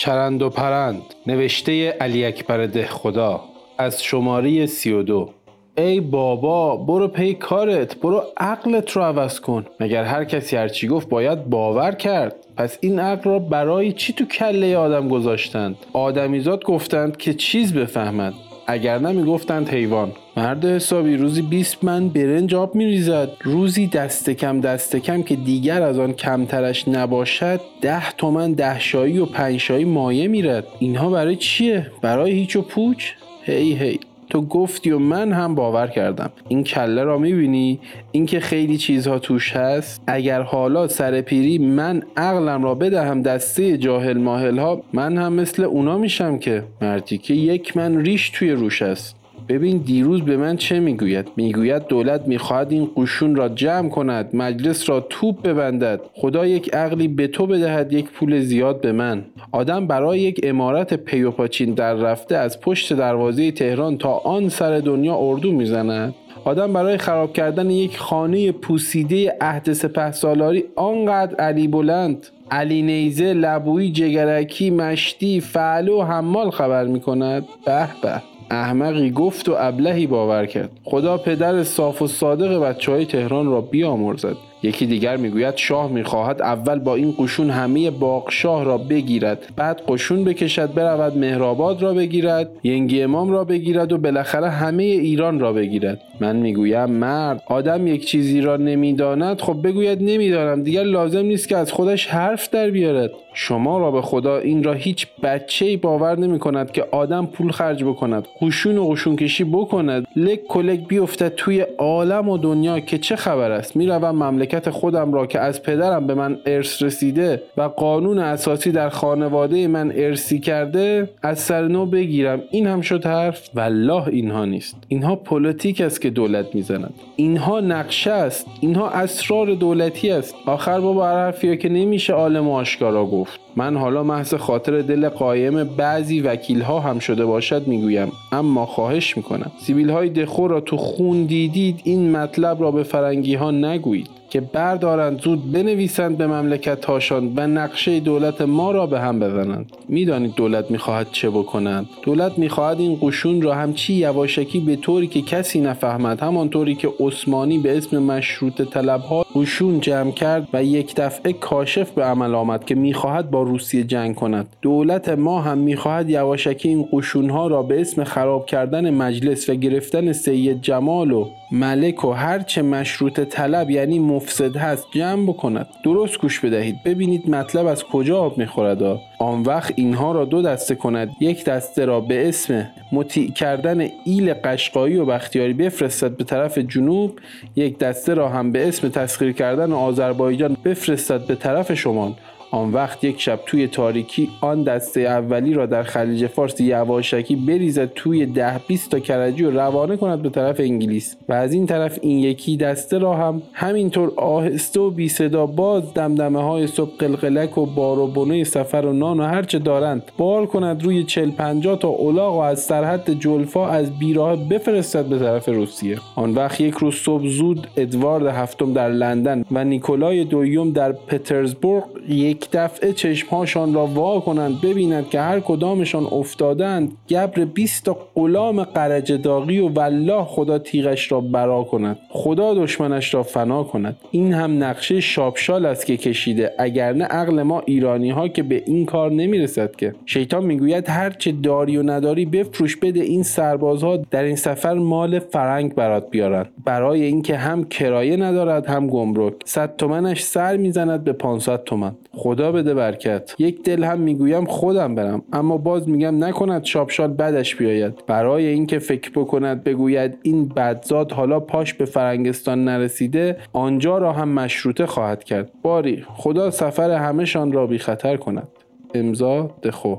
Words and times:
چرند 0.00 0.42
و 0.42 0.50
پرند 0.50 1.02
نوشته 1.26 1.90
علی 1.90 2.24
اکبر 2.24 2.66
ده 2.66 2.86
خدا 2.86 3.40
از 3.78 4.02
شماره 4.02 4.66
سی 4.66 4.92
و 4.92 5.02
دو. 5.02 5.30
ای 5.78 6.00
بابا 6.00 6.76
برو 6.76 7.08
پی 7.08 7.34
کارت 7.34 7.96
برو 7.96 8.22
عقلت 8.36 8.90
رو 8.90 9.02
عوض 9.02 9.40
کن. 9.40 9.66
مگر 9.80 10.04
هر 10.04 10.24
کسی 10.24 10.56
هرچی 10.56 10.88
گفت 10.88 11.08
باید 11.08 11.44
باور 11.44 11.92
کرد؟ 11.92 12.36
پس 12.56 12.78
این 12.80 12.98
عقل 12.98 13.30
را 13.30 13.38
برای 13.38 13.92
چی 13.92 14.12
تو 14.12 14.24
کله 14.24 14.76
آدم 14.76 15.08
گذاشتند؟ 15.08 15.76
آدمیزاد 15.92 16.64
گفتند 16.64 17.16
که 17.16 17.34
چیز 17.34 17.74
بفهمد. 17.74 18.34
اگر 18.70 18.98
نمی‌گفتند 18.98 19.68
حیوان. 19.68 20.12
مرد 20.36 20.64
حسابی 20.64 21.16
روزی 21.16 21.42
20 21.42 21.84
من 21.84 22.08
برنج 22.08 22.54
آب 22.54 22.74
میریزد. 22.74 23.28
روزی 23.42 23.86
دست 23.86 24.30
کم 24.30 24.60
دست 24.60 24.96
کم 24.96 25.22
که 25.22 25.36
دیگر 25.36 25.82
از 25.82 25.98
آن 25.98 26.12
کمترش 26.12 26.88
نباشد 26.88 27.60
ده 27.80 28.12
تومن 28.12 28.52
ده 28.52 28.80
شایی 28.80 29.18
و 29.18 29.26
پنج 29.26 29.56
شایی 29.56 29.84
مایه 29.84 30.28
میرد. 30.28 30.66
اینها 30.78 31.10
برای 31.10 31.36
چیه؟ 31.36 31.86
برای 32.02 32.32
هیچ 32.32 32.56
و 32.56 32.62
پوچ؟ 32.62 33.04
هی 33.42 33.74
هی. 33.74 34.00
تو 34.30 34.40
گفتی 34.40 34.90
و 34.90 34.98
من 34.98 35.32
هم 35.32 35.54
باور 35.54 35.86
کردم. 35.86 36.30
این 36.48 36.64
کله 36.64 37.04
را 37.04 37.18
می‌بینی؟ 37.18 37.80
اینکه 38.12 38.40
خیلی 38.40 38.76
چیزها 38.76 39.18
توش 39.18 39.56
هست؟ 39.56 40.02
اگر 40.06 40.42
حالا 40.42 40.88
سر 40.88 41.20
پیری 41.20 41.58
من 41.58 42.02
عقلم 42.16 42.64
را 42.64 42.74
بدهم 42.74 43.22
دسته 43.22 43.78
جاهل 43.78 44.18
ماهل 44.18 44.58
ها 44.58 44.82
من 44.92 45.18
هم 45.18 45.32
مثل 45.32 45.62
اونا 45.62 45.98
میشم 45.98 46.38
که. 46.38 46.64
مردی 46.82 47.18
که 47.18 47.34
یک 47.34 47.76
من 47.76 47.96
ریش 47.96 48.30
توی 48.30 48.50
روش 48.50 48.82
است. 48.82 49.19
ببین 49.50 49.78
دیروز 49.78 50.22
به 50.22 50.36
من 50.36 50.56
چه 50.56 50.80
می‌گوید؟ 50.80 51.28
می‌گوید 51.36 51.86
دولت 51.86 52.26
می‌خواهد 52.26 52.72
این 52.72 52.90
قشون 52.96 53.36
را 53.36 53.48
جمع 53.48 53.88
کند 53.88 54.36
مجلس 54.36 54.88
را 54.88 55.00
توپ 55.00 55.42
ببندد. 55.42 56.00
خدا 56.14 56.46
یک 56.46 56.74
عقلی 56.74 57.08
به 57.08 57.26
تو 57.26 57.46
بدهد 57.46 57.92
یک 57.92 58.10
پول 58.10 58.40
زیاد 58.40 58.80
به 58.80 58.92
من. 58.92 59.24
آدم 59.52 59.86
برای 59.86 60.20
یک 60.20 60.40
امارت 60.42 60.94
پیوپاچین 60.94 61.74
در 61.74 61.94
رفته 61.94 62.36
از 62.36 62.60
پشت 62.60 62.92
دروازه 62.92 63.50
تهران 63.52 63.98
تا 63.98 64.12
آن 64.12 64.48
سر 64.48 64.78
دنیا 64.78 65.16
اردو 65.16 65.52
می‌زند. 65.52 66.14
آدم 66.44 66.72
برای 66.72 66.98
خراب 66.98 67.32
کردن 67.32 67.70
یک 67.70 67.98
خانه 67.98 68.52
پوسیده 68.52 69.36
عهد 69.40 69.72
سپه 69.72 70.12
سالاری 70.12 70.64
آنقدر 70.76 71.34
علی 71.34 71.68
بلند. 71.68 72.26
علی 72.50 72.82
نیزه 72.82 73.32
لبوی 73.32 73.90
جگرکی 73.90 74.70
مشتی 74.70 75.40
فعلو 75.40 75.98
و 75.98 76.02
حمال 76.02 76.50
خبر 76.50 76.84
می‌کند. 76.84 77.44
به 77.66 77.88
به. 78.02 78.22
احمقی 78.50 79.10
گفت 79.10 79.48
و 79.48 79.54
ابلهی 79.58 80.06
باور 80.06 80.46
کرد. 80.46 80.70
خدا 80.84 81.18
پدر 81.18 81.64
صاف 81.64 82.02
و 82.02 82.06
صادق 82.06 82.58
بچه 82.58 82.92
های 82.92 83.06
تهران 83.06 83.46
را 83.46 83.60
بیامرزد. 83.60 84.36
یکی 84.62 84.86
دیگر 84.86 85.16
می‌گوید 85.16 85.56
شاه 85.56 85.92
می‌خواهد 85.92 86.42
اول 86.42 86.78
با 86.78 86.94
این 86.94 87.14
قشون 87.18 87.50
همه 87.50 87.90
باغشاه 87.90 88.64
را 88.64 88.78
بگیرد 88.78 89.46
بعد 89.56 89.82
قشون 89.88 90.24
بکشد 90.24 90.74
برود 90.74 91.18
مهرآباد 91.18 91.82
را 91.82 91.94
بگیرد 91.94 92.50
ینگی 92.64 93.02
امام 93.02 93.30
را 93.30 93.44
بگیرد 93.44 93.92
و 93.92 93.98
بالاخره 93.98 94.50
همه 94.50 94.82
ایران 94.82 95.40
را 95.40 95.52
بگیرد. 95.52 96.00
من 96.20 96.36
می‌گویم 96.36 96.90
مرد 96.90 97.42
آدم 97.46 97.86
یک 97.86 98.06
چیزی 98.06 98.40
را 98.40 98.56
نمی‌داند 98.56 99.40
خب 99.40 99.66
بگوید 99.66 100.02
نمی‌دانم 100.02 100.62
دیگر 100.62 100.82
لازم 100.82 101.26
نیست 101.26 101.48
که 101.48 101.56
از 101.56 101.72
خودش 101.72 102.06
حرف 102.06 102.50
در 102.50 102.70
بیارد. 102.70 103.10
شما 103.34 103.78
را 103.78 103.90
به 103.90 104.02
خدا 104.02 104.38
این 104.38 104.62
را 104.62 104.72
هیچ 104.72 105.06
بچه 105.22 105.66
ای 105.66 105.76
باور 105.76 106.18
نمی 106.18 106.38
کند 106.38 106.72
که 106.72 106.84
آدم 106.90 107.26
پول 107.26 107.50
خرج 107.50 107.84
بکند 107.84 108.28
قشون 108.40 108.78
و 108.78 108.88
قشون 108.88 109.16
کشی 109.16 109.44
بکند. 109.44 110.06
لک 110.16 110.40
کلک 110.48 110.88
بیفتد 110.88 111.34
توی 111.34 111.60
عالم 111.60 112.28
و 112.28 112.38
دنیا 112.38 112.80
که 112.80 112.98
چه 112.98 113.16
خبر 113.16 113.50
است؟ 113.50 113.76
می‌روم 113.76 114.24
مملکت 114.24 114.49
خودم 114.58 115.12
را 115.12 115.26
که 115.26 115.40
از 115.40 115.62
پدرم 115.62 116.06
به 116.06 116.14
من 116.14 116.38
ارث 116.46 116.82
رسیده 116.82 117.42
و 117.56 117.62
قانون 117.62 118.18
اساسی 118.18 118.72
در 118.72 118.88
خانواده 118.88 119.68
من 119.68 119.92
ارسی 119.94 120.38
کرده 120.38 121.10
از 121.22 121.38
سر 121.38 121.68
نو 121.68 121.86
بگیرم. 121.86 122.42
این 122.50 122.66
هم 122.66 122.80
شد 122.80 123.06
حرف. 123.06 123.48
والله 123.54 124.08
اینها 124.08 124.44
نیست. 124.44 124.76
اینها 124.88 125.16
پلیتیک 125.16 125.80
است 125.80 126.00
که 126.00 126.10
دولت 126.10 126.54
می‌زند. 126.54 126.94
اینها 127.16 127.60
نقشه 127.60 128.10
است. 128.10 128.46
اینها 128.60 128.88
اسرار 128.88 129.54
دولتی 129.54 130.10
است. 130.10 130.34
آخر 130.46 130.80
بابا 130.80 131.08
حرفها 131.08 131.54
که 131.54 131.68
نمیشه 131.68 132.12
عالم 132.12 132.48
و 132.48 132.52
آشکارا 132.54 133.06
گفت. 133.06 133.40
من 133.56 133.76
حالا 133.76 134.02
محض 134.02 134.34
خاطر 134.34 134.80
دل 134.82 135.08
قایم 135.08 135.64
بعضی 135.64 136.20
وکیل 136.20 136.60
ها 136.60 136.80
هم 136.80 136.98
شده 136.98 137.24
باشد 137.24 137.66
می‌گویم. 137.66 138.12
اما 138.32 138.66
خواهش 138.66 139.16
می‌کنم. 139.16 139.52
سیبیل 139.58 139.90
های 139.90 140.08
دخو 140.08 140.48
را 140.48 140.60
تو 140.60 140.76
خون 140.76 141.24
دیدید 141.24 141.80
این 141.84 142.16
مطلب 142.16 142.62
را 142.62 142.70
به 142.70 142.82
فرنگی 142.82 143.34
ها 143.34 143.50
نگویید. 143.50 144.19
که 144.30 144.40
بردارند 144.40 145.20
زود 145.20 145.52
بنویسند 145.52 146.18
به 146.18 146.26
مملکت 146.26 146.84
هاشان 146.84 147.32
و 147.36 147.46
نقشه 147.46 148.00
دولت 148.00 148.40
ما 148.40 148.70
را 148.70 148.86
به 148.86 149.00
هم 149.00 149.20
بزنند. 149.20 149.72
می‌دانید 149.88 150.34
دولت 150.34 150.70
می‌خواهد 150.70 151.06
چه 151.12 151.30
بکنند 151.30 151.86
دولت 152.02 152.38
می‌خواهد 152.38 152.80
این 152.80 152.98
قشون 153.02 153.42
را 153.42 153.54
همچی 153.54 153.94
یواشکی 153.94 154.60
به 154.60 154.76
طوری 154.76 155.06
که 155.06 155.22
کسی 155.22 155.60
نفهمد 155.60 156.20
همانطوری 156.20 156.74
که 156.74 156.88
عثمانی 157.00 157.58
به 157.58 157.78
اسم 157.78 158.02
مشروطه 158.02 158.62
طلبها 158.62 159.26
قشون 159.34 159.80
جمع 159.80 160.10
کرد 160.10 160.48
و 160.52 160.64
یک 160.64 160.94
دفعه 160.96 161.32
کاشف 161.32 161.90
به 161.90 162.04
عمل 162.04 162.34
آمد 162.34 162.64
که 162.64 162.74
می‌خواهد 162.74 163.30
با 163.30 163.42
روسیه 163.42 163.84
جنگ 163.84 164.14
کند. 164.14 164.46
دولت 164.62 165.08
ما 165.08 165.40
هم 165.40 165.58
می‌خواهد 165.58 166.10
یواشکی 166.10 166.68
این 166.68 166.88
قشونها 166.92 167.46
را 167.46 167.62
به 167.62 167.80
اسم 167.80 168.04
خراب 168.04 168.46
کردن 168.46 168.90
مجلس 168.90 169.48
و 169.48 169.54
گرفتن 169.54 170.12
سید 170.12 170.62
جمال 170.62 171.12
و 171.12 171.28
ملک 171.52 172.04
و 172.04 172.10
هرچه 172.10 172.62
مشروط 172.62 173.20
طلب 173.20 173.70
یعنی 173.70 173.98
مفسد 174.20 174.56
هست 174.56 174.86
جمع 174.90 175.26
بکند. 175.26 175.66
درست 175.84 176.18
گوش 176.18 176.40
بدهید. 176.40 176.82
ببینید 176.84 177.30
مطلب 177.30 177.66
از 177.66 177.84
کجا 177.84 178.18
آب 178.18 178.38
می‌خورد. 178.38 178.82
آن 179.18 179.42
وقت 179.42 179.72
اینها 179.76 180.12
را 180.12 180.24
دو 180.24 180.42
دسته 180.42 180.74
کند. 180.74 181.10
یک 181.20 181.44
دسته 181.44 181.84
را 181.84 182.00
به 182.00 182.28
اسم 182.28 182.70
مطیع 182.92 183.32
کردن 183.32 183.88
ایل 184.04 184.34
قشقایی 184.34 184.96
و 184.96 185.04
بختیاری 185.04 185.52
بفرستد 185.52 186.16
به 186.16 186.24
طرف 186.24 186.58
جنوب. 186.58 187.18
یک 187.56 187.78
دسته 187.78 188.14
را 188.14 188.28
هم 188.28 188.52
به 188.52 188.68
اسم 188.68 188.88
تسخیر 188.88 189.32
کردن 189.32 189.72
آذربایجان 189.72 190.56
بفرستد 190.64 191.26
به 191.26 191.34
طرف 191.34 191.74
شمال. 191.74 192.12
آن 192.50 192.72
وقت 192.72 193.04
یک 193.04 193.20
شب 193.20 193.40
توی 193.46 193.66
تاریکی 193.66 194.28
آن 194.40 194.62
دسته 194.62 195.00
اولی 195.00 195.54
را 195.54 195.66
در 195.66 195.82
خلیج 195.82 196.26
فارس 196.26 196.60
یواشکی 196.60 197.36
بریزد 197.36 197.92
توی 197.94 198.26
ده 198.26 198.60
بیست 198.68 198.90
تا 198.90 198.98
کرجی 198.98 199.44
و 199.44 199.50
روانه 199.50 199.96
کند 199.96 200.22
به 200.22 200.28
طرف 200.28 200.60
انگلیس 200.60 201.16
و 201.28 201.32
از 201.32 201.52
این 201.52 201.66
طرف 201.66 201.98
این 202.02 202.18
یکی 202.18 202.56
دسته 202.56 202.98
را 202.98 203.14
هم 203.14 203.42
همینطور 203.52 204.12
آهسته 204.16 204.80
و 204.80 204.90
بی 204.90 205.08
صدا 205.08 205.46
باز 205.46 205.94
دمدمه 205.94 206.42
های 206.42 206.66
صبح 206.66 206.90
قلقلک 206.98 207.58
و 207.58 207.66
بار 207.66 207.98
و 207.98 208.06
بنه 208.06 208.44
سفر 208.44 208.86
و 208.86 208.92
نان 208.92 209.20
و 209.20 209.22
هرچه 209.22 209.58
دارند 209.58 210.02
بار 210.18 210.46
کند 210.46 210.82
روی 210.84 211.04
چل 211.04 211.30
پنجاه 211.30 211.78
تا 211.78 211.88
اولاغ 211.88 212.34
و 212.34 212.38
از 212.38 212.60
سرحد 212.60 213.10
جلفا 213.10 213.68
از 213.68 213.98
بیراه 213.98 214.36
بفرستد 214.48 215.04
به 215.04 215.18
طرف 215.18 215.48
روسیه 215.48 215.98
آن 216.16 216.34
وقت 216.34 216.60
یک 216.60 216.74
روز 216.74 216.94
صبح 216.94 217.26
زود 217.26 217.66
ادوارد 217.76 218.26
هفتم 218.26 218.72
در 218.72 218.88
لندن 218.88 219.44
و 219.50 219.64
نیکولای 219.64 220.24
دویم 220.24 220.72
در 220.72 220.92
پترزبورگ 220.92 221.84
یک 222.08 222.39
یک 222.40 222.48
دفعه 222.52 222.92
چشمهاشان 222.92 223.74
را 223.74 223.86
وا 223.86 224.20
کنند 224.20 224.60
ببینند 224.60 225.08
که 225.08 225.20
هر 225.20 225.40
کدامشان 225.40 226.04
افتادند. 226.04 226.92
گبر 227.08 227.44
20 227.44 227.84
تا 227.84 227.96
غلام 228.14 228.64
قرج 228.64 229.12
داغی 229.12 229.58
و 229.58 229.68
والله 229.68 230.24
خدا 230.24 230.58
تیغش 230.58 231.12
را 231.12 231.20
برا 231.20 231.62
کند. 231.62 231.98
خدا 232.08 232.54
دشمنش 232.54 233.14
را 233.14 233.22
فنا 233.22 233.62
کند. 233.62 233.96
این 234.10 234.32
هم 234.32 234.64
نقشه 234.64 235.00
شاپشال 235.00 235.66
است 235.66 235.86
که 235.86 235.96
کشیده. 235.96 236.52
اگر 236.58 236.92
نه 236.92 237.04
عقل 237.04 237.42
ما 237.42 237.62
ایرانی 237.66 238.10
ها 238.10 238.28
که 238.28 238.42
به 238.42 238.62
این 238.66 238.86
کار 238.86 239.10
نمی‌رسد 239.10 239.76
که. 239.76 239.94
شیطان 240.06 240.44
می‌گوید 240.44 240.88
هر 240.88 241.10
چه 241.10 241.32
داری 241.32 241.76
و 241.76 241.82
نداری 241.82 242.24
بفروش 242.24 242.76
بده 242.76 243.00
این 243.00 243.22
سربازها 243.22 243.96
در 243.96 244.22
این 244.22 244.36
سفر 244.36 244.74
مال 244.74 245.18
فرنگ 245.18 245.74
برات 245.74 246.10
بیارند 246.10 246.48
برای 246.64 247.02
اینکه 247.02 247.36
هم 247.36 247.64
کرایه 247.64 248.16
ندارد 248.16 248.66
هم 248.66 248.86
گمرک. 248.86 249.34
صد 249.44 249.76
تومنش 249.76 250.22
سر 250.22 250.56
می‌زند 250.56 251.04
به 251.04 251.12
500 251.12 251.64
تومن. 251.64 251.92
خدا 252.30 252.52
بده 252.52 252.74
برکت. 252.74 253.34
یک 253.38 253.62
دل 253.62 253.84
هم 253.84 254.00
می‌گویم 254.00 254.44
خودم 254.44 254.94
برم. 254.94 255.22
اما 255.32 255.56
باز 255.56 255.88
میگم 255.88 256.24
نکند 256.24 256.64
شاپشال 256.64 257.12
بدش 257.12 257.56
بیاید. 257.56 258.06
برای 258.06 258.46
اینکه 258.46 258.78
فکر 258.78 259.10
بکند 259.10 259.64
بگوید 259.64 260.18
این 260.22 260.48
بدزاد 260.48 261.12
حالا 261.12 261.40
پاش 261.40 261.74
به 261.74 261.84
فرنگستان 261.84 262.64
نرسیده 262.64 263.36
آنجا 263.52 263.98
را 263.98 264.12
هم 264.12 264.28
مشروطه 264.28 264.86
خواهد 264.86 265.24
کرد. 265.24 265.52
باری 265.62 266.04
خدا 266.14 266.50
سفر 266.50 266.90
همهشان 266.90 267.52
را 267.52 267.66
بی 267.66 267.78
خطر 267.78 268.16
کند. 268.16 268.48
امضا 268.94 269.50
دخو. 269.62 269.96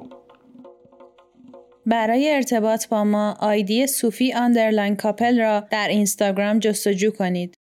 برای 1.86 2.33
ارتباط 2.33 2.88
با 2.88 3.04
ما 3.04 3.36
آیدی 3.39 3.88
صوفی 3.88 4.33
underline 4.33 4.95
کاپل 4.95 5.39
را 5.39 5.63
در 5.72 5.88
اینستاگرام 5.88 6.60
جستجو 6.60 7.12
کنید. 7.12 7.61